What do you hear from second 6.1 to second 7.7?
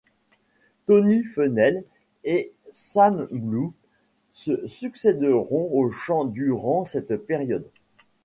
durant cette période.